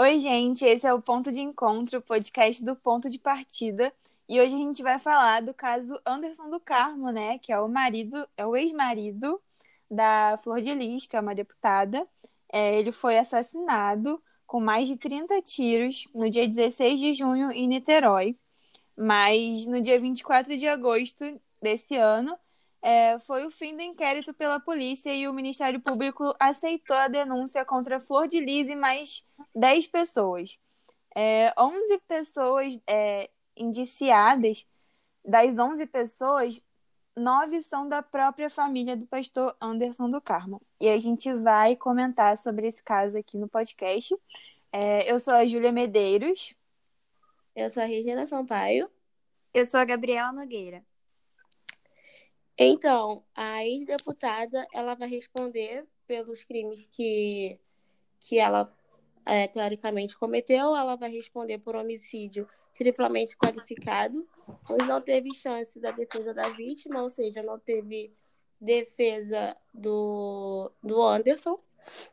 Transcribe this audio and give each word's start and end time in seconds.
Oi, 0.00 0.20
gente, 0.20 0.64
esse 0.64 0.86
é 0.86 0.94
o 0.94 1.02
Ponto 1.02 1.32
de 1.32 1.40
Encontro, 1.40 2.00
podcast 2.00 2.64
do 2.64 2.76
Ponto 2.76 3.10
de 3.10 3.18
Partida. 3.18 3.92
E 4.28 4.40
hoje 4.40 4.54
a 4.54 4.58
gente 4.58 4.80
vai 4.80 4.96
falar 4.96 5.42
do 5.42 5.52
caso 5.52 5.98
Anderson 6.06 6.48
do 6.48 6.60
Carmo, 6.60 7.10
né? 7.10 7.36
Que 7.40 7.52
é 7.52 7.58
o 7.58 7.68
marido, 7.68 8.24
é 8.36 8.46
o 8.46 8.54
ex-marido 8.54 9.42
da 9.90 10.38
Flor 10.44 10.60
de 10.60 10.72
Lis, 10.72 11.08
que 11.08 11.16
é 11.16 11.20
uma 11.20 11.34
deputada. 11.34 12.06
É, 12.48 12.78
ele 12.78 12.92
foi 12.92 13.18
assassinado 13.18 14.22
com 14.46 14.60
mais 14.60 14.86
de 14.86 14.96
30 14.96 15.42
tiros 15.42 16.06
no 16.14 16.30
dia 16.30 16.46
16 16.46 17.00
de 17.00 17.12
junho 17.14 17.50
em 17.50 17.66
Niterói. 17.66 18.38
Mas 18.96 19.66
no 19.66 19.80
dia 19.80 19.98
24 20.00 20.56
de 20.56 20.68
agosto 20.68 21.24
desse 21.60 21.96
ano, 21.96 22.38
é, 22.82 23.18
foi 23.20 23.44
o 23.46 23.50
fim 23.50 23.76
do 23.76 23.82
inquérito 23.82 24.32
pela 24.32 24.60
polícia 24.60 25.12
e 25.14 25.26
o 25.26 25.32
Ministério 25.32 25.80
Público 25.80 26.32
aceitou 26.38 26.96
a 26.96 27.08
denúncia 27.08 27.64
contra 27.64 28.00
Flor 28.00 28.28
de 28.28 28.40
Lis 28.40 28.68
e 28.68 28.76
mais 28.76 29.26
10 29.54 29.86
pessoas. 29.88 30.58
É, 31.14 31.52
11 31.58 31.98
pessoas 32.06 32.80
é, 32.86 33.28
indiciadas, 33.56 34.66
das 35.24 35.58
11 35.58 35.86
pessoas, 35.86 36.62
nove 37.16 37.62
são 37.62 37.88
da 37.88 38.02
própria 38.02 38.48
família 38.48 38.96
do 38.96 39.06
pastor 39.06 39.56
Anderson 39.60 40.08
do 40.10 40.20
Carmo. 40.20 40.62
E 40.80 40.88
a 40.88 40.98
gente 40.98 41.32
vai 41.34 41.76
comentar 41.76 42.38
sobre 42.38 42.68
esse 42.68 42.82
caso 42.82 43.18
aqui 43.18 43.36
no 43.36 43.48
podcast. 43.48 44.16
É, 44.72 45.10
eu 45.10 45.18
sou 45.18 45.34
a 45.34 45.44
Júlia 45.44 45.72
Medeiros. 45.72 46.54
Eu 47.56 47.68
sou 47.68 47.82
a 47.82 47.86
Regina 47.86 48.26
Sampaio. 48.26 48.88
Eu 49.52 49.66
sou 49.66 49.80
a 49.80 49.84
Gabriela 49.84 50.32
Nogueira. 50.32 50.84
Então, 52.60 53.22
a 53.36 53.64
ex-deputada, 53.64 54.66
ela 54.74 54.94
vai 54.94 55.08
responder 55.08 55.86
pelos 56.08 56.42
crimes 56.42 56.84
que, 56.90 57.56
que 58.18 58.36
ela 58.36 58.76
é, 59.24 59.46
teoricamente 59.46 60.18
cometeu, 60.18 60.74
ela 60.74 60.96
vai 60.96 61.08
responder 61.08 61.58
por 61.58 61.76
homicídio 61.76 62.48
triplamente 62.74 63.36
qualificado, 63.36 64.26
pois 64.66 64.88
não 64.88 65.00
teve 65.00 65.32
chance 65.34 65.78
da 65.78 65.92
defesa 65.92 66.34
da 66.34 66.48
vítima, 66.48 67.00
ou 67.00 67.10
seja, 67.10 67.44
não 67.44 67.60
teve 67.60 68.12
defesa 68.60 69.56
do, 69.72 70.72
do 70.82 71.00
Anderson, 71.00 71.60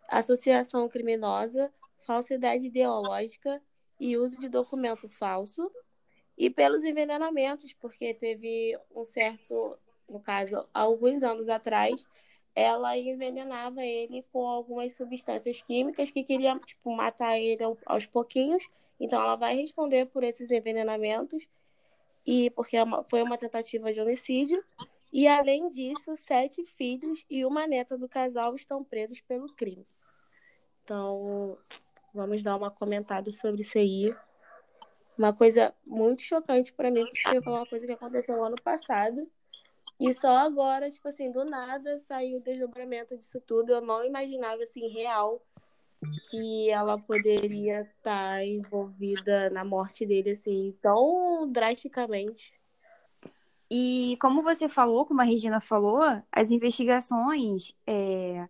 associação 0.08 0.88
criminosa, 0.88 1.74
falsidade 2.06 2.68
ideológica 2.68 3.60
e 4.00 4.16
uso 4.16 4.40
de 4.40 4.48
documento 4.48 5.10
falso, 5.10 5.72
e 6.38 6.52
pelos 6.52 6.84
envenenamentos, 6.84 7.74
porque 7.74 8.14
teve 8.14 8.78
um 8.94 9.04
certo 9.04 9.78
no 10.10 10.20
caso, 10.20 10.68
há 10.74 10.82
alguns 10.82 11.24
anos 11.24 11.50
atrás, 11.50 12.08
ela 12.54 12.98
envenenava 12.98 13.84
ele 13.84 14.24
com 14.32 14.48
algumas 14.48 14.96
substâncias 14.96 15.62
químicas 15.62 16.12
que 16.12 16.24
queriam 16.24 16.58
tipo, 16.60 16.96
matar 16.96 17.38
ele 17.38 17.64
aos 17.86 18.06
pouquinhos. 18.06 18.66
Então, 19.00 19.22
ela 19.22 19.36
vai 19.36 19.56
responder 19.56 20.06
por 20.06 20.24
esses 20.24 20.52
envenenamentos 20.52 21.46
e 22.26 22.50
porque 22.52 22.78
é 22.78 22.84
foi 23.10 23.22
uma 23.22 23.38
tentativa 23.38 23.92
de 23.92 24.00
homicídio. 24.00 24.64
E, 25.12 25.28
além 25.28 25.68
disso, 25.70 26.16
sete 26.18 26.66
filhos 26.78 27.26
e 27.30 27.46
uma 27.46 27.68
neta 27.68 27.98
do 27.98 28.08
casal 28.08 28.56
estão 28.56 28.84
presos 28.84 29.22
pelo 29.22 29.54
crime. 29.54 29.86
Então, 30.84 31.58
vamos 32.14 32.44
dar 32.44 32.56
uma 32.56 32.72
comentada 32.72 33.32
sobre 33.32 33.62
isso 33.62 33.78
aí. 33.78 34.16
Uma 35.18 35.34
coisa 35.34 35.74
muito 35.86 36.22
chocante 36.22 36.74
para 36.74 36.92
mim, 36.92 37.06
porque 37.06 37.42
foi 37.42 37.54
uma 37.54 37.66
coisa 37.66 37.86
que 37.86 37.94
aconteceu 37.94 38.44
ano 38.44 38.62
passado 38.62 39.30
e 40.00 40.14
só 40.14 40.38
agora, 40.38 40.92
tipo 40.92 41.08
assim, 41.08 41.32
do 41.32 41.46
nada 41.46 41.98
saiu 42.00 42.38
o 42.38 42.42
desdobramento 42.42 43.18
disso 43.18 43.40
tudo. 43.42 43.72
Eu 43.72 43.82
não 43.82 44.04
imaginava, 44.04 44.62
assim, 44.64 44.88
real 44.90 45.42
que 46.30 46.70
ela 46.70 47.00
poderia 47.00 47.82
estar 47.82 48.36
tá 48.36 48.46
envolvida 48.46 49.50
na 49.50 49.64
morte 49.64 50.06
dele, 50.06 50.32
assim, 50.32 50.78
tão 50.82 51.50
drasticamente. 51.52 52.54
E 53.70 54.18
como 54.22 54.42
você 54.42 54.70
falou, 54.70 55.06
como 55.06 55.22
a 55.22 55.24
Regina 55.24 55.60
falou, 55.60 56.02
as 56.32 56.52
investigações 56.52 57.76
é, 57.88 58.48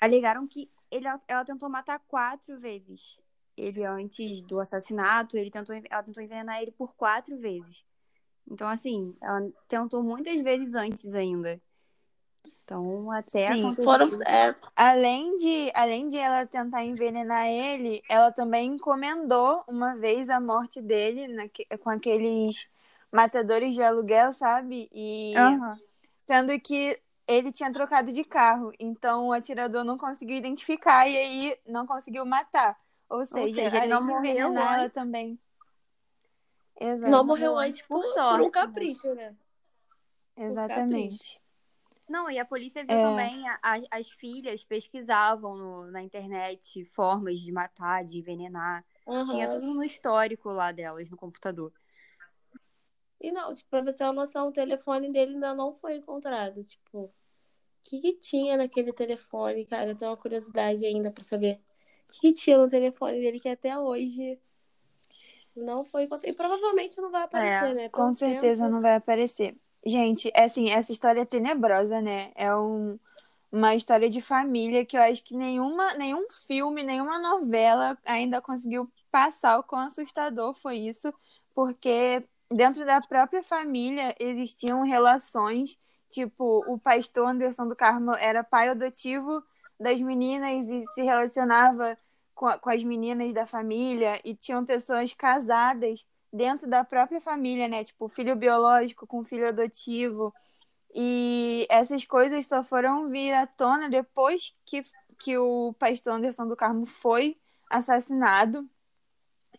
alegaram 0.00 0.46
que 0.46 0.70
ele, 0.90 1.06
ela 1.28 1.44
tentou 1.44 1.68
matar 1.68 2.00
quatro 2.08 2.58
vezes. 2.58 3.18
Ele 3.56 3.84
antes 3.84 4.42
do 4.42 4.60
assassinato, 4.60 5.36
ele 5.36 5.50
tentou, 5.50 5.74
ela 5.88 6.02
tentou 6.02 6.22
envenenar 6.22 6.60
ele 6.62 6.72
por 6.72 6.94
quatro 6.94 7.36
vezes. 7.38 7.84
Então, 8.50 8.68
assim, 8.68 9.14
ela 9.20 9.48
tentou 9.68 10.02
muitas 10.02 10.40
vezes 10.42 10.74
antes 10.74 11.14
ainda. 11.14 11.60
Então, 12.64 13.10
até 13.10 13.54
Sim, 13.54 13.74
foram, 13.76 14.06
é, 14.22 14.54
além, 14.76 15.36
de, 15.38 15.72
além 15.74 16.08
de 16.08 16.18
ela 16.18 16.44
tentar 16.44 16.84
envenenar 16.84 17.46
ele, 17.46 18.02
ela 18.08 18.30
também 18.30 18.72
encomendou 18.72 19.64
uma 19.66 19.96
vez 19.96 20.28
a 20.28 20.38
morte 20.38 20.82
dele 20.82 21.50
com 21.80 21.88
aqueles 21.88 22.68
matadores 23.10 23.74
de 23.74 23.82
aluguel, 23.82 24.34
sabe? 24.34 24.86
E 24.92 25.34
uhum. 25.38 25.74
sendo 26.26 26.60
que 26.60 26.98
ele 27.26 27.50
tinha 27.50 27.72
trocado 27.72 28.12
de 28.12 28.22
carro, 28.22 28.70
então 28.78 29.28
o 29.28 29.32
atirador 29.32 29.82
não 29.82 29.96
conseguiu 29.96 30.36
identificar 30.36 31.08
e 31.08 31.16
aí 31.16 31.58
não 31.66 31.86
conseguiu 31.86 32.26
matar. 32.26 32.78
Ou 33.08 33.24
seja, 33.24 33.40
Ou 33.40 33.48
seja 33.48 33.76
ele 33.78 33.86
não 33.86 34.04
morreu 34.04 34.52
ela 34.58 34.90
também. 34.90 35.38
Exato. 36.80 37.10
Não 37.10 37.24
morreu 37.24 37.58
antes 37.58 37.82
por, 37.82 38.02
por, 38.02 38.12
sorte, 38.12 38.38
por 38.38 38.40
um 38.40 38.44
né? 38.44 38.50
capricho, 38.50 39.14
né? 39.14 39.36
Exatamente. 40.36 41.40
Não, 42.08 42.30
e 42.30 42.38
a 42.38 42.44
polícia 42.44 42.84
viu 42.84 42.96
é... 42.96 43.02
também, 43.02 43.48
a, 43.48 43.80
as 43.90 44.10
filhas 44.10 44.64
pesquisavam 44.64 45.56
no, 45.56 45.90
na 45.90 46.02
internet 46.02 46.84
formas 46.86 47.38
de 47.38 47.52
matar, 47.52 48.04
de 48.04 48.18
envenenar. 48.18 48.84
Uhum. 49.06 49.24
Tinha 49.24 49.48
tudo 49.48 49.74
no 49.74 49.84
histórico 49.84 50.50
lá 50.50 50.72
delas, 50.72 51.10
no 51.10 51.16
computador. 51.16 51.72
E 53.20 53.32
não, 53.32 53.52
tipo, 53.54 53.68
pra 53.68 53.82
você 53.82 53.98
ter 53.98 54.04
uma 54.04 54.12
noção, 54.12 54.48
o 54.48 54.52
telefone 54.52 55.12
dele 55.12 55.34
ainda 55.34 55.54
não 55.54 55.74
foi 55.74 55.96
encontrado. 55.96 56.64
Tipo, 56.64 57.04
o 57.04 57.12
que, 57.82 58.00
que 58.00 58.12
tinha 58.14 58.56
naquele 58.56 58.92
telefone, 58.92 59.66
cara? 59.66 59.90
Eu 59.90 59.96
tenho 59.96 60.10
uma 60.10 60.16
curiosidade 60.16 60.86
ainda 60.86 61.10
pra 61.10 61.24
saber. 61.24 61.60
O 62.08 62.12
que, 62.12 62.20
que 62.20 62.32
tinha 62.32 62.56
no 62.56 62.68
telefone 62.68 63.20
dele 63.20 63.40
que 63.40 63.48
até 63.48 63.76
hoje 63.78 64.40
não 65.58 65.84
foi 65.84 66.08
E 66.24 66.32
provavelmente 66.34 67.00
não 67.00 67.10
vai 67.10 67.24
aparecer, 67.24 67.70
é, 67.70 67.74
né? 67.74 67.88
Com 67.88 68.12
certeza 68.14 68.62
tempo... 68.62 68.74
não 68.74 68.82
vai 68.82 68.96
aparecer. 68.96 69.56
Gente, 69.84 70.30
é 70.34 70.44
assim, 70.44 70.70
essa 70.70 70.92
história 70.92 71.20
é 71.20 71.24
tenebrosa, 71.24 72.00
né? 72.00 72.32
É 72.34 72.54
um, 72.54 72.98
uma 73.50 73.74
história 73.74 74.08
de 74.08 74.20
família 74.20 74.84
que 74.84 74.96
eu 74.96 75.02
acho 75.02 75.24
que 75.24 75.36
nenhuma, 75.36 75.94
nenhum 75.94 76.26
filme, 76.46 76.82
nenhuma 76.82 77.18
novela 77.18 77.96
ainda 78.04 78.40
conseguiu 78.40 78.90
passar 79.10 79.58
o 79.58 79.62
quão 79.62 79.82
assustador 79.82 80.54
foi 80.54 80.76
isso, 80.76 81.12
porque 81.54 82.22
dentro 82.50 82.84
da 82.84 83.00
própria 83.00 83.42
família 83.42 84.14
existiam 84.18 84.82
relações, 84.82 85.78
tipo, 86.10 86.64
o 86.66 86.78
pastor 86.78 87.28
Anderson 87.28 87.68
do 87.68 87.76
Carmo 87.76 88.14
era 88.14 88.44
pai 88.44 88.68
adotivo 88.68 89.42
das 89.78 90.00
meninas 90.00 90.68
e 90.68 90.84
se 90.94 91.02
relacionava 91.02 91.96
com, 92.38 92.46
a, 92.46 92.56
com 92.56 92.70
as 92.70 92.84
meninas 92.84 93.34
da 93.34 93.44
família 93.44 94.20
e 94.24 94.32
tinham 94.32 94.64
pessoas 94.64 95.12
casadas 95.12 96.06
dentro 96.32 96.70
da 96.70 96.84
própria 96.84 97.20
família, 97.20 97.66
né? 97.66 97.82
Tipo, 97.82 98.08
filho 98.08 98.36
biológico 98.36 99.08
com 99.08 99.24
filho 99.24 99.48
adotivo. 99.48 100.32
E 100.94 101.66
essas 101.68 102.04
coisas 102.04 102.46
só 102.46 102.62
foram 102.62 103.10
vir 103.10 103.32
à 103.34 103.44
tona 103.44 103.90
depois 103.90 104.54
que, 104.64 104.82
que 105.18 105.36
o 105.36 105.74
pastor 105.80 106.14
Anderson 106.14 106.46
do 106.46 106.54
Carmo 106.54 106.86
foi 106.86 107.36
assassinado. 107.68 108.64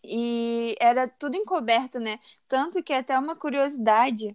E 0.02 0.74
era 0.80 1.06
tudo 1.06 1.36
encoberto, 1.36 1.98
né? 2.00 2.18
Tanto 2.48 2.82
que 2.82 2.94
até 2.94 3.18
uma 3.18 3.36
curiosidade 3.36 4.34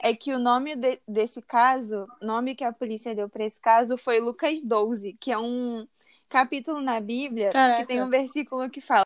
é 0.00 0.14
que 0.14 0.32
o 0.32 0.38
nome 0.38 0.76
de, 0.76 1.00
desse 1.06 1.40
caso, 1.42 2.06
nome 2.20 2.54
que 2.54 2.64
a 2.64 2.72
polícia 2.72 3.14
deu 3.14 3.28
para 3.28 3.44
esse 3.44 3.60
caso 3.60 3.96
foi 3.96 4.20
Lucas 4.20 4.60
12, 4.60 5.14
que 5.20 5.32
é 5.32 5.38
um 5.38 5.86
capítulo 6.28 6.80
na 6.80 7.00
Bíblia 7.00 7.52
Caraca. 7.52 7.80
que 7.80 7.86
tem 7.86 8.02
um 8.02 8.10
versículo 8.10 8.68
que 8.70 8.80
fala: 8.80 9.04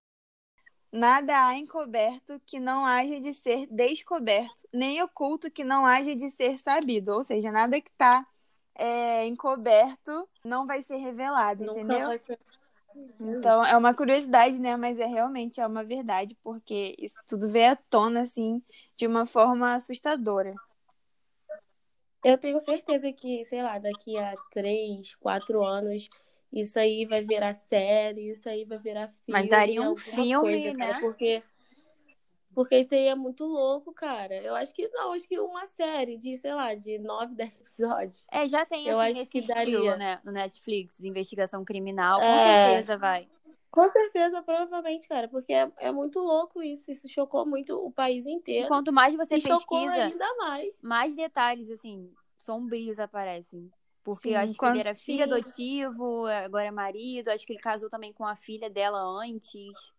Nada 0.93 1.47
há 1.47 1.57
encoberto 1.57 2.41
que 2.45 2.59
não 2.59 2.85
haja 2.85 3.21
de 3.21 3.33
ser 3.33 3.67
descoberto, 3.69 4.69
nem 4.73 5.01
oculto 5.03 5.51
que 5.51 5.63
não 5.63 5.87
haja 5.87 6.17
de 6.17 6.31
ser 6.31 6.59
sabido. 6.59 7.13
Ou 7.13 7.23
seja, 7.23 7.53
nada 7.53 7.81
que 7.81 7.91
está 7.91 8.27
é, 8.75 9.27
encoberto 9.27 10.29
não 10.45 10.67
vai 10.67 10.83
ser 10.83 10.97
revelado, 10.97 11.65
Nunca 11.65 11.81
entendeu? 11.81 12.19
Ser... 12.19 12.39
Então, 13.21 13.65
é 13.65 13.77
uma 13.77 13.95
curiosidade, 13.95 14.59
né? 14.59 14.77
Mas 14.77 14.99
é 14.99 15.07
realmente 15.07 15.61
é 15.61 15.67
uma 15.67 15.85
verdade, 15.85 16.37
porque 16.43 16.97
isso 16.99 17.15
tudo 17.27 17.49
veio 17.49 17.73
à 17.73 17.77
tona, 17.77 18.23
assim, 18.23 18.61
de 18.97 19.07
uma 19.07 19.27
forma 19.27 19.75
assustadora. 19.75 20.55
Eu 22.25 22.39
tenho 22.39 22.61
certeza 22.61 23.13
que, 23.13 23.45
sei 23.45 23.63
lá, 23.63 23.79
daqui 23.79 24.17
a 24.19 24.35
três, 24.51 25.15
quatro 25.15 25.65
anos 25.65 26.09
isso 26.53 26.79
aí 26.79 27.05
vai 27.07 27.23
virar 27.25 27.55
série, 27.55 28.31
isso 28.31 28.49
aí 28.49 28.65
vai 28.65 28.79
virar 28.79 29.09
filme. 29.09 29.25
Mas 29.29 29.49
daria 29.49 29.83
um 29.83 29.97
filme, 29.97 30.41
coisa, 30.41 30.77
né? 30.77 30.87
Cara, 30.89 31.01
porque, 31.01 31.43
porque 32.53 32.79
isso 32.79 32.93
aí 32.93 33.07
é 33.07 33.15
muito 33.15 33.45
louco, 33.45 33.93
cara. 33.93 34.35
Eu 34.35 34.57
acho 34.57 34.75
que 34.75 34.89
não, 34.89 35.13
acho 35.13 35.29
que 35.29 35.39
uma 35.39 35.67
série 35.69 36.17
de, 36.17 36.37
sei 36.37 36.53
lá, 36.53 36.75
de 36.75 36.99
nove, 36.99 37.35
dez 37.37 37.61
episódios. 37.61 38.27
É, 38.31 38.49
já 38.49 38.67
tem 38.67 38.81
assim, 38.81 38.91
eu 38.91 38.99
acho 38.99 39.21
esse 39.21 39.41
que 39.41 39.47
daria. 39.47 39.97
né? 39.97 40.21
No 40.25 40.33
Netflix, 40.33 41.05
investigação 41.05 41.65
criminal, 41.65 42.19
com 42.19 42.27
é... 42.27 42.67
certeza 42.67 42.99
vai. 42.99 43.29
Com 43.71 43.89
certeza, 43.89 44.43
provavelmente, 44.43 45.07
cara, 45.09 45.29
porque 45.29 45.53
é, 45.53 45.71
é 45.79 45.93
muito 45.93 46.19
louco 46.19 46.61
isso. 46.63 46.91
Isso 46.91 47.09
chocou 47.09 47.47
muito 47.47 47.75
o 47.77 47.91
país 47.93 48.27
E 48.27 48.31
inteiro. 48.31 48.67
quanto 48.69 48.93
mais 48.93 49.15
você 49.15 49.37
E 49.37 49.41
chocou 49.41 49.79
pesquisa, 49.87 50.07
ainda 50.07 50.35
mais. 50.37 50.83
mais 50.83 51.15
detalhes, 51.17 51.71
assim, 51.71 52.13
sombrios 52.37 52.99
aparecem. 52.99 53.71
Porque 54.03 54.31
Sim, 54.31 54.35
acho 54.35 54.53
que 54.55 54.59
quando- 54.59 54.73
ele 54.73 54.81
era 54.89 54.95
filho 54.97 55.25
Sim. 55.25 55.33
adotivo, 55.33 56.27
agora 56.27 56.65
é 56.65 56.71
marido, 56.71 57.29
acho 57.29 57.47
que 57.47 57.53
ele 57.53 57.61
casou 57.61 57.89
também 57.89 58.13
com 58.13 58.25
a 58.25 58.35
filha 58.35 58.69
dela 58.69 58.99
antes. 59.23 59.93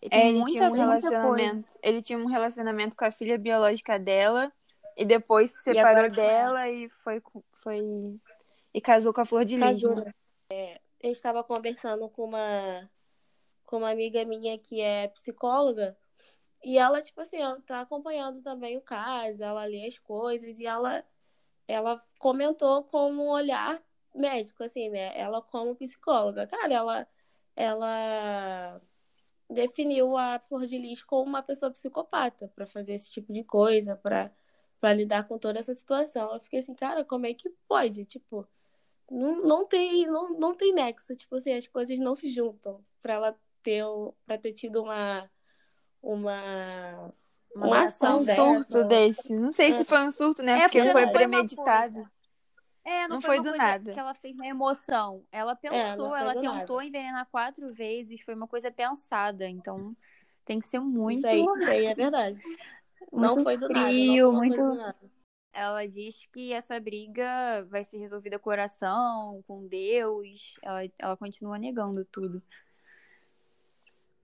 E 0.00 0.08
É, 0.10 0.28
ele 0.28 0.38
muita, 0.38 0.52
tinha 0.58 0.70
um 0.70 0.72
relacionamento. 0.72 1.78
Ele 1.82 2.00
tinha 2.00 2.18
um 2.18 2.26
relacionamento 2.26 2.96
com 2.96 3.04
a 3.04 3.10
filha 3.12 3.36
biológica 3.36 3.98
dela 3.98 4.50
e 4.96 5.04
depois 5.04 5.50
se 5.50 5.58
E 5.58 5.62
separou 5.64 6.04
agora 6.04 6.08
com 6.08 6.14
dela 6.16 6.70
e 6.70 6.88
foi, 6.88 7.20
com- 7.20 7.42
foi 7.52 7.80
e 8.72 8.80
casou 8.80 9.12
com 9.12 9.20
a 9.20 9.26
Flor 9.26 9.44
de 9.44 9.56
Lis. 9.56 9.82
Casou. 9.82 9.96
né? 9.96 10.12
É, 10.50 10.80
eu 11.00 11.12
estava 11.12 11.42
conversando 11.44 12.08
com 12.10 12.24
uma, 12.24 12.90
com 13.64 13.78
uma 13.78 13.90
amiga 13.90 14.24
minha 14.24 14.58
que 14.58 14.80
é 14.80 15.08
psicóloga. 15.08 15.96
E 16.62 16.78
ela, 16.78 17.02
tipo 17.02 17.20
assim, 17.20 17.38
ela 17.38 17.60
tá 17.62 17.80
acompanhando 17.80 18.42
também 18.42 18.76
o 18.76 18.82
caso, 18.82 19.42
ela 19.42 19.64
lê 19.64 19.86
as 19.86 19.98
coisas 19.98 20.58
e 20.58 20.66
ela, 20.66 21.04
ela 21.68 22.02
comentou 22.18 22.84
com 22.84 23.12
um 23.12 23.28
olhar 23.28 23.82
médico, 24.14 24.62
assim, 24.64 24.90
né? 24.90 25.18
Ela 25.18 25.42
como 25.42 25.74
psicóloga. 25.76 26.46
Cara, 26.46 26.74
ela, 26.74 27.08
ela 27.56 28.82
definiu 29.48 30.16
a 30.16 30.38
Flor 30.38 30.66
de 30.66 30.78
Lis 30.78 31.02
como 31.02 31.24
uma 31.24 31.42
pessoa 31.42 31.72
psicopata 31.72 32.48
para 32.54 32.66
fazer 32.66 32.94
esse 32.94 33.10
tipo 33.12 33.32
de 33.32 33.44
coisa, 33.44 33.96
para 33.96 34.92
lidar 34.94 35.26
com 35.28 35.38
toda 35.38 35.58
essa 35.58 35.74
situação. 35.74 36.34
Eu 36.34 36.40
fiquei 36.40 36.60
assim, 36.60 36.74
cara, 36.74 37.04
como 37.04 37.26
é 37.26 37.34
que 37.34 37.50
pode? 37.68 38.04
Tipo, 38.04 38.46
não, 39.10 39.42
não 39.42 39.66
tem 39.66 40.06
não, 40.06 40.30
não 40.38 40.54
tem 40.54 40.72
nexo, 40.72 41.14
tipo 41.16 41.36
assim, 41.36 41.52
as 41.54 41.66
coisas 41.66 41.98
não 41.98 42.14
se 42.16 42.28
juntam 42.28 42.84
para 43.02 43.14
ela 43.14 43.36
ter 43.62 43.84
para 44.26 44.38
ter 44.38 44.52
tido 44.52 44.82
uma 44.82 45.30
uma 46.02 47.12
Uma 47.54 47.66
uma 47.66 47.80
Um 47.80 47.84
ação 47.84 48.18
surto 48.20 48.84
dessa. 48.84 48.84
desse. 48.84 49.32
Não 49.34 49.52
sei 49.52 49.72
se 49.72 49.80
É. 49.80 49.84
foi 49.84 50.00
um 50.06 50.10
surto, 50.10 50.42
né? 50.42 50.52
É, 50.52 50.60
porque 50.62 50.78
porque 50.78 50.92
foi 50.92 51.06
premeditado. 51.08 52.10
É, 52.84 53.02
não, 53.08 53.16
Não 53.16 53.20
foi, 53.20 53.36
foi 53.36 53.38
uma 53.38 53.44
do 53.44 53.50
coisa 53.50 53.64
nada. 53.64 53.92
que 53.92 54.00
ela 54.00 54.14
fez 54.14 54.36
na 54.36 54.46
emoção. 54.48 55.24
Ela 55.30 55.54
pensou, 55.54 56.16
É, 56.16 56.20
ela 56.20 56.34
tentou 56.34 56.76
nada. 56.76 56.84
envenenar 56.84 57.26
quatro 57.30 57.72
vezes, 57.74 58.20
foi 58.22 58.34
uma 58.34 58.48
coisa 58.48 58.70
pensada. 58.70 59.48
Então 59.48 59.94
tem 60.44 60.58
que 60.60 60.66
ser 60.66 60.80
muito, 60.80 61.18
Isso 61.18 61.26
aí, 61.26 61.42
isso 61.44 61.70
aí 61.70 61.84
é 61.86 61.94
verdade. 61.94 62.40
não 63.12 63.38
foi 63.38 63.56
do 63.58 63.68
nada, 63.68 63.86
não 63.86 63.92
frio, 63.92 64.32
muito. 64.32 64.54
coisa 64.56 64.70
do 64.70 64.76
nada. 64.76 65.19
Ela 65.52 65.86
diz 65.86 66.26
que 66.26 66.52
essa 66.52 66.78
briga 66.78 67.64
vai 67.68 67.82
ser 67.84 67.98
resolvida 67.98 68.38
com 68.38 68.50
oração, 68.50 69.42
com 69.46 69.66
Deus. 69.66 70.54
Ela, 70.62 70.80
ela 70.98 71.16
continua 71.16 71.58
negando 71.58 72.04
tudo. 72.04 72.42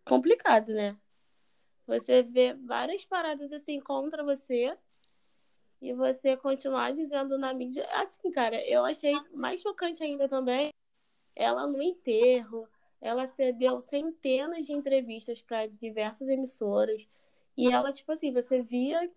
complicado, 0.04 0.72
né? 0.72 0.96
Você 1.86 2.22
vê 2.22 2.54
várias 2.54 3.04
paradas 3.04 3.52
assim 3.52 3.80
contra 3.80 4.24
você 4.24 4.76
e 5.80 5.92
você 5.92 6.36
continuar 6.36 6.92
dizendo 6.92 7.36
na 7.38 7.52
mídia. 7.52 7.86
Assim, 7.92 8.30
cara, 8.30 8.64
eu 8.66 8.84
achei 8.84 9.12
mais 9.34 9.60
chocante 9.60 10.02
ainda 10.02 10.28
também 10.28 10.70
ela 11.36 11.66
no 11.66 11.82
enterro. 11.82 12.68
Ela 13.00 13.26
cedeu 13.26 13.78
centenas 13.78 14.66
de 14.66 14.72
entrevistas 14.72 15.42
para 15.42 15.66
diversas 15.66 16.28
emissoras 16.28 17.06
e 17.56 17.70
ela, 17.70 17.92
tipo 17.92 18.10
assim, 18.10 18.32
você 18.32 18.62
via 18.62 19.10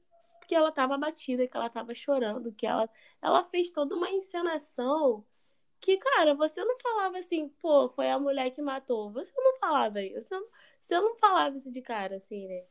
que 0.50 0.56
ela 0.56 0.72
tava 0.72 0.96
abatida, 0.96 1.48
que 1.48 1.56
ela 1.56 1.70
tava 1.70 1.94
chorando, 1.94 2.52
que 2.52 2.66
ela, 2.66 2.90
ela 3.22 3.44
fez 3.44 3.70
toda 3.70 3.96
uma 3.96 4.10
encenação 4.10 5.24
que, 5.80 5.96
cara, 5.98 6.34
você 6.34 6.66
não 6.66 6.76
falava 6.80 7.20
assim, 7.20 7.50
pô, 7.62 7.88
foi 7.90 8.10
a 8.10 8.18
mulher 8.18 8.50
que 8.50 8.60
matou. 8.60 9.12
Você 9.12 9.32
não 9.38 9.60
falava 9.60 10.02
isso. 10.02 10.28
Você 10.28 10.34
não, 10.34 10.48
você 10.82 11.00
não 11.00 11.16
falava 11.18 11.56
isso 11.56 11.70
de 11.70 11.84
cara, 11.84 12.16
assim, 12.16 12.48
né? 12.48 12.64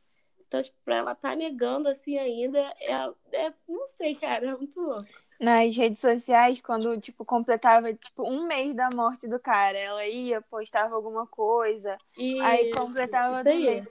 Então, 0.45 0.61
tipo, 0.61 0.77
pra 0.83 0.97
ela 0.97 1.15
tá 1.15 1.33
negando 1.37 1.87
assim 1.87 2.17
ainda, 2.17 2.59
é, 2.81 3.45
é 3.47 3.53
não 3.65 3.87
sei, 3.87 4.13
cara, 4.13 4.49
é 4.49 4.57
muito 4.57 4.81
louco. 4.81 5.07
Nas 5.39 5.73
redes 5.77 6.01
sociais, 6.01 6.59
quando, 6.61 6.99
tipo, 6.99 7.23
completava, 7.23 7.93
tipo, 7.93 8.29
um 8.29 8.45
mês 8.45 8.75
da 8.75 8.89
morte 8.93 9.25
do 9.25 9.39
cara, 9.39 9.77
ela 9.77 10.05
ia, 10.05 10.41
postava 10.41 10.93
alguma 10.93 11.25
coisa, 11.25 11.97
E 12.17 12.41
aí 12.41 12.71
completava 12.71 13.39
isso 13.39 13.47
aí. 13.47 13.83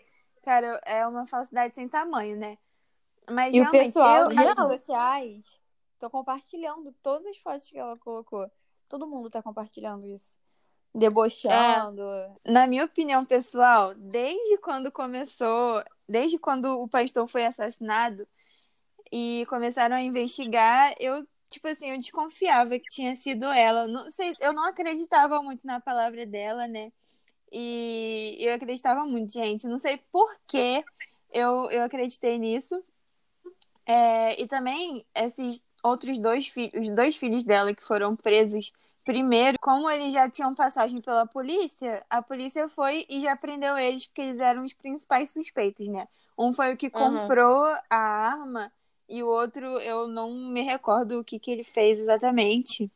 Cara, 0.42 0.78
é 0.84 1.06
uma 1.06 1.24
falsidade 1.24 1.74
sem 1.74 1.88
tamanho, 1.88 2.36
né? 2.36 2.58
Mas 3.30 3.54
E 3.54 3.60
o 3.60 3.70
pessoal 3.70 4.16
eu, 4.16 4.30
nas 4.30 4.38
assim, 4.38 4.62
redes 4.62 4.78
sociais 4.78 5.44
estão 5.94 6.10
compartilhando 6.10 6.94
todas 7.02 7.26
as 7.26 7.38
fotos 7.38 7.68
que 7.68 7.78
ela 7.78 7.96
colocou. 7.98 8.50
Todo 8.88 9.06
mundo 9.06 9.28
tá 9.28 9.42
compartilhando 9.42 10.06
isso. 10.06 10.36
Debochando. 10.94 12.02
na 12.46 12.66
minha 12.66 12.84
opinião 12.84 13.24
pessoal, 13.24 13.94
desde 13.94 14.56
quando 14.58 14.90
começou, 14.90 15.82
desde 16.08 16.38
quando 16.38 16.80
o 16.80 16.88
pastor 16.88 17.28
foi 17.28 17.44
assassinado 17.44 18.26
e 19.12 19.46
começaram 19.48 19.96
a 19.96 20.02
investigar, 20.02 20.94
eu, 20.98 21.26
tipo 21.48 21.68
assim, 21.68 21.90
eu 21.90 21.98
desconfiava 21.98 22.78
que 22.78 22.88
tinha 22.88 23.16
sido 23.16 23.44
ela. 23.46 23.86
Não 23.86 24.10
sei, 24.10 24.34
eu 24.40 24.52
não 24.52 24.64
acreditava 24.64 25.42
muito 25.42 25.66
na 25.66 25.78
palavra 25.80 26.26
dela, 26.26 26.66
né? 26.66 26.90
E 27.52 28.36
eu 28.40 28.54
acreditava 28.54 29.04
muito, 29.04 29.32
gente. 29.32 29.66
Não 29.66 29.78
sei 29.78 29.98
por 30.10 30.28
que 30.50 30.82
eu, 31.32 31.70
eu 31.70 31.82
acreditei 31.82 32.38
nisso. 32.38 32.82
É, 33.90 34.38
e 34.38 34.46
também 34.46 35.02
esses 35.14 35.64
outros 35.82 36.18
dois 36.18 36.46
filhos, 36.46 36.88
os 36.88 36.94
dois 36.94 37.16
filhos 37.16 37.42
dela 37.42 37.74
que 37.74 37.82
foram 37.82 38.14
presos 38.14 38.70
primeiro, 39.02 39.56
como 39.62 39.88
eles 39.88 40.12
já 40.12 40.28
tinham 40.28 40.54
passagem 40.54 41.00
pela 41.00 41.24
polícia, 41.26 42.04
a 42.10 42.20
polícia 42.20 42.68
foi 42.68 43.06
e 43.08 43.22
já 43.22 43.34
prendeu 43.34 43.78
eles 43.78 44.04
porque 44.06 44.20
eles 44.20 44.38
eram 44.38 44.62
os 44.62 44.74
principais 44.74 45.32
suspeitos, 45.32 45.88
né? 45.88 46.06
Um 46.36 46.52
foi 46.52 46.74
o 46.74 46.76
que 46.76 46.90
comprou 46.90 47.64
a 47.88 47.96
arma 47.96 48.70
e 49.08 49.22
o 49.22 49.26
outro 49.26 49.80
eu 49.80 50.06
não 50.06 50.30
me 50.34 50.60
recordo 50.60 51.18
o 51.18 51.24
que, 51.24 51.38
que 51.38 51.50
ele 51.50 51.64
fez 51.64 51.98
exatamente. 51.98 52.92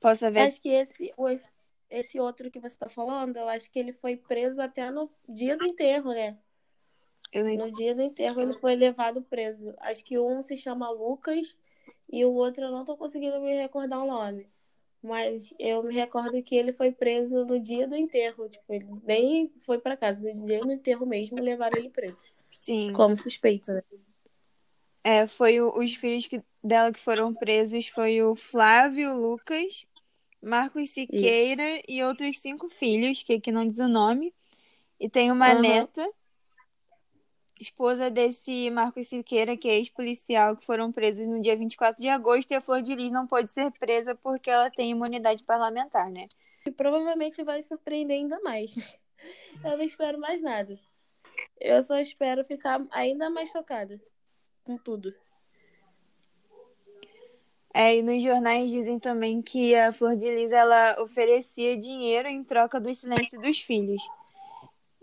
Posso 0.00 0.30
ver? 0.32 0.46
Acho 0.46 0.62
que 0.62 0.70
esse, 0.70 1.12
esse 1.90 2.18
outro 2.18 2.50
que 2.50 2.58
você 2.58 2.74
tá 2.74 2.88
falando, 2.88 3.36
eu 3.36 3.50
acho 3.50 3.70
que 3.70 3.78
ele 3.78 3.92
foi 3.92 4.16
preso 4.16 4.62
até 4.62 4.90
no 4.90 5.10
dia 5.28 5.58
do 5.58 5.66
enterro, 5.66 6.12
né? 6.12 6.38
No 7.42 7.70
dia 7.70 7.94
do 7.94 8.02
enterro 8.02 8.40
ele 8.40 8.54
foi 8.54 8.74
levado 8.76 9.22
preso. 9.22 9.74
Acho 9.78 10.04
que 10.04 10.18
um 10.18 10.42
se 10.42 10.56
chama 10.56 10.90
Lucas 10.90 11.56
e 12.10 12.24
o 12.24 12.32
outro 12.32 12.64
eu 12.64 12.70
não 12.70 12.84
tô 12.84 12.96
conseguindo 12.96 13.40
me 13.40 13.54
recordar 13.54 14.02
o 14.02 14.06
nome. 14.06 14.46
Mas 15.02 15.52
eu 15.58 15.82
me 15.82 15.92
recordo 15.94 16.42
que 16.42 16.54
ele 16.56 16.72
foi 16.72 16.90
preso 16.90 17.44
no 17.44 17.60
dia 17.60 17.86
do 17.86 17.94
enterro. 17.94 18.48
Tipo, 18.48 18.72
ele 18.72 18.88
nem 19.04 19.52
foi 19.66 19.78
pra 19.78 19.96
casa. 19.96 20.20
No 20.20 20.32
dia 20.46 20.60
do 20.64 20.72
enterro 20.72 21.04
mesmo, 21.04 21.38
levaram 21.40 21.76
ele 21.76 21.90
preso. 21.90 22.24
Sim. 22.50 22.92
Como 22.94 23.14
suspeito, 23.16 23.72
né? 23.72 23.82
É, 25.02 25.26
foi 25.26 25.60
o- 25.60 25.78
os 25.78 25.94
filhos 25.94 26.26
que- 26.26 26.42
dela 26.62 26.90
que 26.90 26.98
foram 26.98 27.34
presos 27.34 27.88
foi 27.88 28.22
o 28.22 28.34
Flávio 28.34 29.14
Lucas, 29.14 29.86
Marcos 30.40 30.90
Siqueira 30.90 31.82
e 31.86 32.02
outros 32.02 32.38
cinco 32.38 32.68
filhos, 32.70 33.22
que 33.22 33.34
aqui 33.34 33.52
não 33.52 33.66
diz 33.66 33.78
o 33.78 33.88
nome. 33.88 34.32
E 34.98 35.10
tem 35.10 35.30
uma 35.30 35.52
Aham. 35.52 35.60
neta, 35.60 36.10
esposa 37.64 38.10
desse 38.10 38.70
Marcos 38.70 39.08
Siqueira, 39.08 39.56
que 39.56 39.68
é 39.68 39.76
ex-policial, 39.76 40.56
que 40.56 40.64
foram 40.64 40.92
presos 40.92 41.26
no 41.26 41.40
dia 41.40 41.56
24 41.56 42.00
de 42.00 42.08
agosto, 42.08 42.50
e 42.50 42.54
a 42.54 42.60
Flor 42.60 42.82
de 42.82 42.94
Lis 42.94 43.10
não 43.10 43.26
pôde 43.26 43.48
ser 43.50 43.72
presa 43.72 44.14
porque 44.14 44.50
ela 44.50 44.70
tem 44.70 44.90
imunidade 44.90 45.42
parlamentar, 45.42 46.10
né? 46.10 46.28
E 46.66 46.70
provavelmente 46.70 47.42
vai 47.42 47.62
surpreender 47.62 48.16
ainda 48.16 48.38
mais. 48.40 48.74
Eu 49.64 49.78
não 49.78 49.84
espero 49.84 50.18
mais 50.18 50.42
nada. 50.42 50.78
Eu 51.58 51.82
só 51.82 51.98
espero 51.98 52.44
ficar 52.44 52.84
ainda 52.90 53.30
mais 53.30 53.50
chocada 53.50 54.00
com 54.62 54.76
tudo. 54.76 55.14
É, 57.72 57.96
e 57.96 58.02
nos 58.02 58.22
jornais 58.22 58.70
dizem 58.70 59.00
também 59.00 59.42
que 59.42 59.74
a 59.74 59.92
Flor 59.92 60.16
de 60.16 60.30
Lis 60.30 60.52
ela 60.52 61.02
oferecia 61.02 61.76
dinheiro 61.76 62.28
em 62.28 62.44
troca 62.44 62.78
do 62.78 62.94
silêncio 62.94 63.40
dos 63.40 63.60
filhos. 63.60 64.00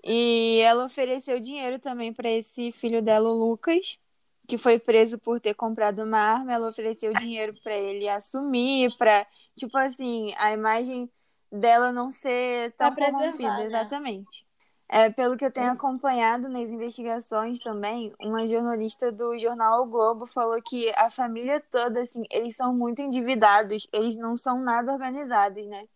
E 0.04 0.60
ela 0.62 0.86
ofereceu 0.86 1.40
dinheiro 1.40 1.80
também 1.80 2.14
para 2.14 2.30
esse 2.30 2.72
filho 2.72 3.02
dela, 3.02 3.30
o 3.30 3.34
Lucas, 3.34 4.00
que 4.48 4.58
foi 4.58 4.80
preso 4.80 5.20
por 5.20 5.40
ter 5.40 5.54
comprado 5.54 6.04
uma 6.04 6.18
arma. 6.18 6.54
Ela 6.54 6.70
ofereceu 6.70 7.14
dinheiro 7.14 7.54
para 7.64 7.76
ele 7.76 8.08
assumir, 8.10 8.96
para, 8.98 9.26
tipo 9.56 9.78
assim, 9.78 10.34
a 10.38 10.54
imagem 10.54 11.10
dela 11.52 11.92
não 11.92 12.12
ser 12.12 12.72
tão 12.74 12.90
Pra 12.90 12.92
preservar, 12.92 13.12
corrompida, 13.12 13.58
né? 13.58 13.66
exatamente. 13.66 14.46
É, 14.90 15.10
pelo 15.10 15.38
que 15.38 15.46
eu 15.46 15.52
tenho 15.52 15.72
acompanhado 15.72 16.50
nas 16.50 16.70
investigações 16.70 17.62
também, 17.62 18.14
uma 18.20 18.46
jornalista 18.46 19.10
do 19.10 19.38
jornal 19.40 19.84
O 19.84 19.88
Globo 19.88 20.28
falou 20.28 20.62
que 20.62 20.90
a 20.98 21.10
família 21.10 21.62
toda, 21.62 22.02
assim, 22.02 22.24
eles 22.30 22.56
são 22.58 22.76
muito 22.76 23.02
endividados, 23.02 23.88
eles 23.94 24.18
não 24.18 24.36
são 24.36 24.60
nada 24.62 24.92
organizados, 24.92 25.66
né? 25.68 25.88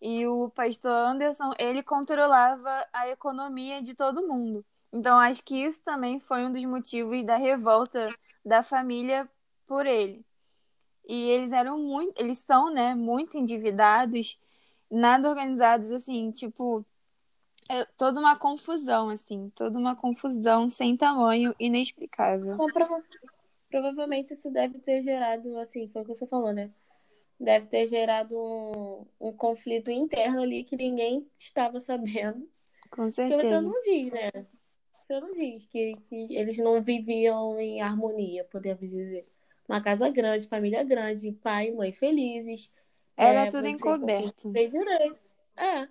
E 0.00 0.26
o 0.26 0.50
pastor 0.50 0.90
Anderson, 0.90 1.52
ele 1.58 1.82
controlava 1.82 2.86
a 2.92 3.08
economia 3.08 3.80
de 3.82 3.94
todo 3.94 4.26
mundo. 4.26 4.64
Então, 4.92 5.18
acho 5.18 5.42
que 5.42 5.56
isso 5.56 5.82
também 5.82 6.20
foi 6.20 6.44
um 6.44 6.52
dos 6.52 6.64
motivos 6.64 7.24
da 7.24 7.36
revolta 7.36 8.08
da 8.44 8.62
família 8.62 9.28
por 9.66 9.86
ele. 9.86 10.24
E 11.08 11.30
eles 11.30 11.52
eram 11.52 11.78
muito, 11.78 12.20
eles 12.20 12.38
são, 12.38 12.70
né, 12.70 12.94
muito 12.94 13.38
endividados, 13.38 14.38
nada 14.90 15.28
organizados, 15.28 15.90
assim, 15.90 16.30
tipo, 16.30 16.84
é 17.68 17.84
toda 17.96 18.20
uma 18.20 18.36
confusão, 18.36 19.08
assim, 19.08 19.50
toda 19.54 19.78
uma 19.78 19.96
confusão 19.96 20.68
sem 20.68 20.96
tamanho, 20.96 21.54
inexplicável. 21.58 22.54
Então, 22.54 22.66
prova- 22.66 23.02
provavelmente 23.70 24.32
isso 24.32 24.50
deve 24.50 24.78
ter 24.78 25.02
gerado, 25.02 25.58
assim, 25.58 25.88
foi 25.88 26.02
o 26.02 26.04
que 26.04 26.14
você 26.14 26.26
falou, 26.26 26.52
né? 26.52 26.70
Deve 27.38 27.66
ter 27.66 27.86
gerado 27.86 28.36
um, 28.38 29.06
um 29.20 29.32
conflito 29.32 29.90
interno 29.90 30.40
ali 30.40 30.64
que 30.64 30.76
ninguém 30.76 31.26
estava 31.38 31.78
sabendo. 31.80 32.48
Com 32.90 33.02
Porque 33.02 33.10
você 33.10 33.28
certeza. 33.28 33.60
não 33.60 33.82
diz, 33.82 34.12
né? 34.12 34.30
Você 35.00 35.20
não 35.20 35.32
diz 35.34 35.66
que, 35.66 35.96
que 36.08 36.34
eles 36.36 36.58
não 36.58 36.82
viviam 36.82 37.60
em 37.60 37.80
harmonia, 37.80 38.44
podemos 38.44 38.88
dizer. 38.88 39.28
Uma 39.68 39.82
casa 39.82 40.08
grande, 40.08 40.48
família 40.48 40.82
grande, 40.82 41.30
pai 41.32 41.68
e 41.68 41.74
mãe 41.74 41.92
felizes. 41.92 42.70
Era 43.16 43.42
É, 43.42 43.46
tudo 43.50 43.66
encoberto. 43.68 44.50
Fez 44.52 44.70
direito. 44.70 45.18
É, 45.56 45.88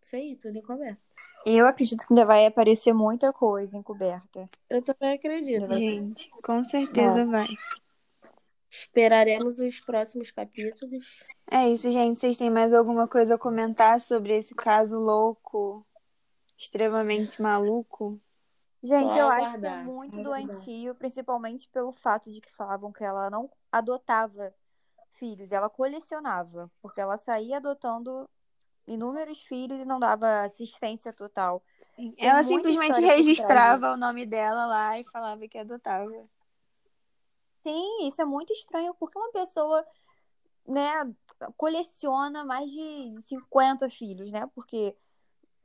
isso 0.00 0.16
aí, 0.16 0.36
tudo 0.36 0.58
encoberto. 0.58 1.00
E 1.46 1.56
eu 1.56 1.66
acredito 1.66 2.06
que 2.06 2.12
ainda 2.12 2.26
vai 2.26 2.44
aparecer 2.46 2.92
muita 2.92 3.32
coisa 3.32 3.76
encoberta. 3.76 4.48
Eu 4.68 4.82
também 4.82 5.14
acredito. 5.14 5.72
Gente, 5.72 6.28
com 6.42 6.62
certeza 6.64 7.24
vai. 7.26 7.46
Esperaremos 8.70 9.58
os 9.58 9.80
próximos 9.80 10.30
capítulos. 10.30 11.04
É 11.50 11.68
isso, 11.68 11.90
gente. 11.90 12.20
Vocês 12.20 12.36
têm 12.38 12.48
mais 12.48 12.72
alguma 12.72 13.08
coisa 13.08 13.34
a 13.34 13.38
comentar 13.38 14.00
sobre 14.00 14.36
esse 14.36 14.54
caso 14.54 14.98
louco, 14.98 15.84
extremamente 16.56 17.42
maluco? 17.42 18.20
Gente, 18.82 19.12
Só 19.12 19.18
eu 19.18 19.28
acho 19.28 19.58
que 19.58 19.66
é 19.66 19.68
aguardar, 19.68 19.84
muito 19.84 20.14
só 20.14 20.20
aguardar. 20.22 20.46
doentio, 20.46 20.94
principalmente 20.94 21.68
pelo 21.68 21.92
fato 21.92 22.32
de 22.32 22.40
que 22.40 22.50
falavam 22.52 22.92
que 22.92 23.04
ela 23.04 23.28
não 23.28 23.50
adotava 23.70 24.54
filhos, 25.12 25.52
ela 25.52 25.68
colecionava, 25.68 26.70
porque 26.80 27.00
ela 27.00 27.16
saía 27.18 27.58
adotando 27.58 28.28
inúmeros 28.86 29.42
filhos 29.42 29.80
e 29.80 29.84
não 29.84 30.00
dava 30.00 30.42
assistência 30.42 31.12
total. 31.12 31.62
Ela 32.16 32.42
simplesmente 32.42 33.00
registrava 33.00 33.92
o 33.92 33.96
nome 33.96 34.24
dela 34.24 34.64
lá 34.66 34.98
e 34.98 35.04
falava 35.04 35.46
que 35.46 35.58
adotava. 35.58 36.10
Sim, 37.62 38.06
isso 38.08 38.20
é 38.20 38.24
muito 38.24 38.52
estranho, 38.52 38.94
porque 38.94 39.18
uma 39.18 39.30
pessoa, 39.32 39.84
né, 40.66 40.92
coleciona 41.56 42.44
mais 42.44 42.70
de 42.70 43.12
50 43.26 43.88
filhos, 43.90 44.30
né? 44.32 44.48
Porque 44.54 44.96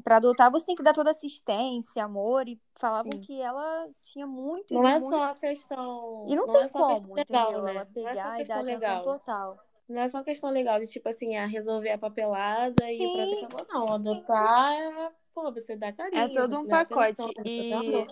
para 0.04 0.18
adotar 0.18 0.52
você 0.52 0.66
tem 0.66 0.76
que 0.76 0.84
dar 0.84 0.94
toda 0.94 1.12
assistência, 1.12 2.04
amor, 2.04 2.48
e 2.48 2.60
falavam 2.76 3.12
Sim. 3.14 3.20
que 3.22 3.42
ela 3.42 3.90
tinha 4.04 4.28
muito 4.28 4.74
Não 4.74 4.88
é 4.88 5.00
muito- 5.00 5.10
só 5.10 5.24
a 5.24 5.36
questão. 5.36 6.26
E 6.28 6.36
não, 6.36 6.46
não 6.46 6.54
tem 6.54 6.64
é 6.64 6.68
só 6.68 6.84
a 6.84 6.88
questão 6.88 7.08
como, 7.08 7.16
legal, 7.16 7.44
entendeu? 7.50 7.62
né? 7.64 7.72
Ela 7.72 7.88
Não 7.96 8.08
é 8.10 8.16
só 8.16 8.22
pegar 8.22 8.24
e 8.24 8.24
dar 8.24 8.38
questão 8.38 8.60
atenção 8.62 8.64
legal. 8.66 9.04
total. 9.04 9.60
Não 9.88 10.02
é 10.02 10.10
só 10.10 10.24
questão 10.24 10.50
legal 10.50 10.80
de, 10.80 10.88
tipo 10.88 11.08
assim, 11.08 11.36
ah, 11.38 11.46
resolver 11.46 11.92
a 11.92 11.98
papelada 11.98 12.92
e 12.92 13.04
ir 13.04 13.12
pra 13.12 13.26
Sim. 13.26 13.46
acabou. 13.46 13.68
Não, 13.70 13.94
adotar, 13.94 14.74
é, 14.74 15.12
pô, 15.34 15.52
você 15.52 15.76
dá 15.76 15.94
carinho. 15.94 16.22
É 16.22 16.28
todo 16.30 16.58
um 16.60 16.68
pacote. 16.68 17.22
atenção, 17.22 17.46
E. 17.46 18.08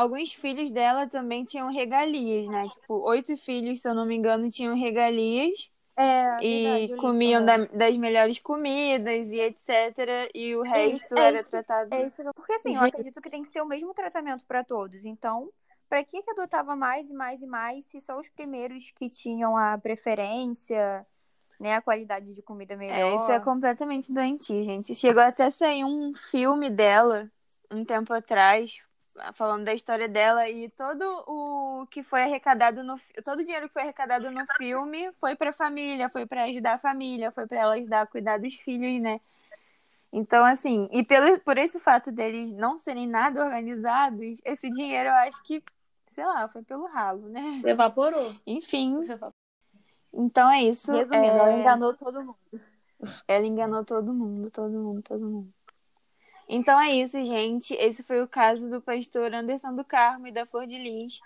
alguns 0.00 0.32
filhos 0.32 0.70
dela 0.70 1.06
também 1.08 1.44
tinham 1.44 1.70
regalias, 1.70 2.46
né? 2.48 2.68
Tipo, 2.68 2.94
oito 3.08 3.36
filhos, 3.36 3.80
se 3.80 3.88
eu 3.88 3.94
não 3.94 4.06
me 4.06 4.14
engano, 4.16 4.48
tinham 4.50 4.74
regalias 4.74 5.70
É, 5.96 6.36
e 6.42 6.88
verdade, 6.88 6.96
comiam 7.00 7.44
da- 7.44 7.64
das 7.66 7.96
melhores 7.96 8.38
comidas 8.38 9.28
e 9.28 9.40
etc. 9.40 10.30
E 10.34 10.54
o 10.54 10.64
É 10.64 10.86
resto 10.88 11.14
é 11.18 11.28
era 11.28 11.40
isso- 11.40 11.50
tratado. 11.50 11.92
É 11.94 12.06
isso, 12.06 12.22
porque 12.34 12.52
assim, 12.52 12.74
eu 12.76 12.82
acredito 12.82 13.20
que 13.20 13.30
tem 13.30 13.42
que 13.42 13.50
ser 13.50 13.60
o 13.62 13.66
mesmo 13.66 13.94
tratamento 13.94 14.44
para 14.46 14.62
todos. 14.62 15.04
Então, 15.04 15.50
para 15.88 16.02
que 16.04 16.20
que 16.22 16.30
adotava 16.32 16.74
mais 16.76 17.08
e 17.08 17.14
mais 17.14 17.40
e 17.40 17.46
mais 17.46 17.84
se 17.86 18.00
só 18.00 18.18
os 18.18 18.28
primeiros 18.30 18.90
que 18.98 19.08
tinham 19.08 19.56
a 19.56 19.78
preferência, 19.78 21.06
né, 21.60 21.74
a 21.76 21.80
qualidade 21.80 22.34
de 22.34 22.42
comida 22.42 22.76
melhor? 22.76 22.98
É, 22.98 23.16
isso 23.16 23.30
é 23.32 23.40
completamente 23.40 24.12
doentio, 24.12 24.62
gente. 24.64 24.94
Chegou 24.94 25.22
até 25.22 25.44
a 25.44 25.50
sair 25.50 25.84
um 25.84 26.12
filme 26.14 26.68
dela 26.68 27.30
um 27.70 27.84
tempo 27.84 28.12
atrás, 28.12 28.80
falando 29.34 29.64
da 29.64 29.74
história 29.74 30.08
dela, 30.08 30.48
e 30.48 30.68
todo 30.70 31.04
o 31.26 31.86
que 31.86 32.02
foi 32.02 32.22
arrecadado 32.22 32.82
no 32.82 32.98
todo 33.24 33.40
o 33.40 33.44
dinheiro 33.44 33.68
que 33.68 33.74
foi 33.74 33.82
arrecadado 33.82 34.30
no 34.30 34.44
filme 34.56 35.10
foi 35.20 35.34
pra 35.34 35.52
família, 35.52 36.08
foi 36.08 36.26
pra 36.26 36.44
ajudar 36.44 36.74
a 36.74 36.78
família, 36.78 37.32
foi 37.32 37.46
pra 37.46 37.58
ela 37.58 37.74
ajudar 37.74 38.02
a 38.02 38.06
cuidar 38.06 38.38
dos 38.38 38.54
filhos, 38.54 39.00
né? 39.00 39.20
Então, 40.12 40.44
assim, 40.44 40.88
e 40.92 41.02
pelo, 41.04 41.38
por 41.40 41.58
esse 41.58 41.78
fato 41.78 42.10
deles 42.10 42.52
não 42.52 42.78
serem 42.78 43.06
nada 43.06 43.44
organizados, 43.44 44.40
esse 44.44 44.70
dinheiro 44.70 45.08
eu 45.08 45.14
acho 45.14 45.42
que, 45.42 45.62
sei 46.08 46.24
lá, 46.24 46.48
foi 46.48 46.62
pelo 46.62 46.86
ralo, 46.86 47.28
né? 47.28 47.62
Evaporou. 47.64 48.34
Enfim, 48.46 49.02
Evaporou. 49.02 49.34
então 50.12 50.50
é 50.50 50.62
isso. 50.62 50.92
Resumindo, 50.92 51.26
é... 51.26 51.38
ela 51.38 51.52
enganou 51.52 51.94
todo 51.94 52.24
mundo. 52.24 52.38
Ela 53.28 53.46
enganou 53.46 53.84
todo 53.84 54.12
mundo, 54.14 54.50
todo 54.50 54.72
mundo, 54.72 55.02
todo 55.02 55.28
mundo. 55.28 55.55
Então 56.48 56.80
é 56.80 56.92
isso, 56.92 57.22
gente. 57.24 57.74
Esse 57.74 58.02
foi 58.02 58.22
o 58.22 58.28
caso 58.28 58.68
do 58.70 58.80
pastor 58.80 59.34
Anderson 59.34 59.74
do 59.74 59.84
Carmo 59.84 60.26
e 60.26 60.32
da 60.32 60.46
Flor 60.46 60.66
de 60.66 60.78
Lis 60.78 61.20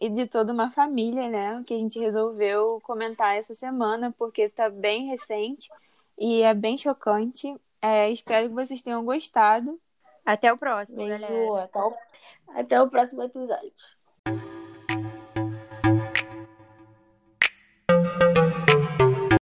e 0.00 0.08
de 0.08 0.26
toda 0.26 0.52
uma 0.52 0.70
família, 0.70 1.28
né? 1.28 1.62
Que 1.66 1.74
a 1.74 1.78
gente 1.78 1.98
resolveu 1.98 2.80
comentar 2.82 3.36
essa 3.36 3.54
semana, 3.54 4.14
porque 4.16 4.48
tá 4.48 4.70
bem 4.70 5.06
recente 5.06 5.68
e 6.18 6.42
é 6.42 6.54
bem 6.54 6.78
chocante. 6.78 7.54
É, 7.82 8.10
espero 8.10 8.48
que 8.48 8.54
vocês 8.54 8.82
tenham 8.82 9.04
gostado. 9.04 9.80
Até 10.24 10.52
o 10.52 10.56
próximo, 10.56 10.98
galera. 10.98 11.26
Beijo. 11.26 11.56
Até 11.56 11.80
o, 11.80 11.94
até 12.54 12.82
o 12.82 12.88
próximo 12.88 13.22
episódio. 13.22 13.72